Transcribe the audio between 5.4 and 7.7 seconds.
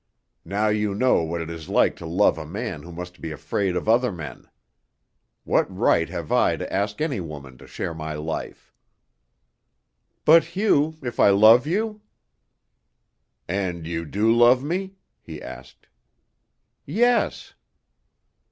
What right have I to ask any woman to